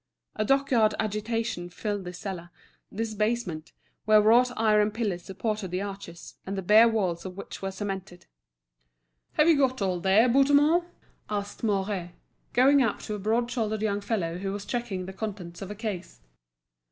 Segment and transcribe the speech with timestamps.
[0.35, 2.49] A dockyard agitation filled this cellar,
[2.91, 3.71] this basement,
[4.05, 8.25] where wrought iron pillars supported the arches, and the bare walls of which were cemented.
[9.33, 10.85] "Have you got all there, Bouthemont?"
[11.29, 12.15] asked Mouret,
[12.51, 15.75] going up to a broad shouldered young fellow who was checking the contents of a
[15.75, 16.19] case.